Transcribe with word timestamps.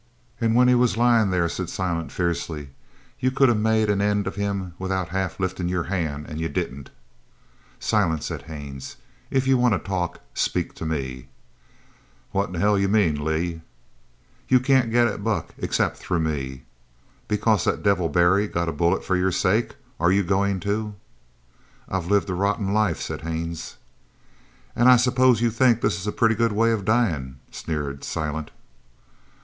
"An' 0.39 0.55
when 0.55 0.67
he 0.67 0.73
was 0.73 0.97
lyin' 0.97 1.29
there," 1.29 1.47
said 1.47 1.69
Silent 1.69 2.11
fiercely, 2.11 2.71
"you 3.19 3.29
could 3.29 3.49
of 3.49 3.57
made 3.59 3.87
an' 3.87 4.01
end 4.01 4.25
of 4.25 4.33
him 4.33 4.73
without 4.79 5.09
half 5.09 5.39
liftin' 5.39 5.67
your 5.69 5.83
hand, 5.93 6.25
an' 6.27 6.39
you 6.39 6.49
didn't." 6.49 6.89
"Silent," 7.79 8.23
said 8.23 8.41
Haines, 8.41 8.95
"if 9.29 9.45
you 9.45 9.59
want 9.59 9.75
to 9.75 9.77
talk, 9.77 10.19
speak 10.33 10.73
to 10.73 10.87
me." 10.87 11.27
"What 12.31 12.49
in 12.49 12.55
hell 12.55 12.77
do 12.77 12.81
you 12.81 12.87
mean, 12.87 13.23
Lee?" 13.23 13.61
"You 14.47 14.59
can't 14.59 14.89
get 14.89 15.07
at 15.07 15.23
Buck 15.23 15.53
except 15.59 15.97
through 15.97 16.21
me." 16.21 16.63
"Because 17.27 17.65
that 17.65 17.83
devil 17.83 18.09
Barry 18.09 18.47
got 18.47 18.67
a 18.69 18.73
bullet 18.73 19.05
for 19.05 19.15
your 19.15 19.31
sake 19.31 19.75
are 19.99 20.11
you 20.11 20.23
goin' 20.23 20.59
to" 20.61 20.95
"I've 21.87 22.07
lived 22.09 22.27
a 22.31 22.33
rotten 22.33 22.73
life," 22.73 22.99
said 22.99 23.21
Haines. 23.21 23.77
"An' 24.75 24.87
I 24.87 24.95
suppose 24.95 25.41
you 25.43 25.51
think 25.51 25.81
this 25.81 25.99
is 25.99 26.07
a 26.07 26.11
pretty 26.11 26.33
good 26.33 26.53
way 26.53 26.71
of 26.71 26.85
dyin'?" 26.85 27.35
sneered 27.51 28.03
Silent. 28.03 28.49